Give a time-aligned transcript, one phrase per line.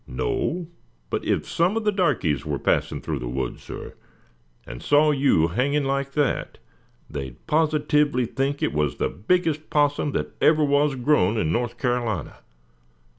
[0.07, 0.65] "No,
[1.11, 3.91] but if some of the darkies were passing through the woods, suh,
[4.65, 6.57] and saw you hanging like that,
[7.07, 12.37] they'd positively think it was the biggest 'possum that ever was grown in North Car'lina.